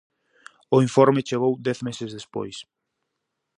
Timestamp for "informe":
0.87-1.25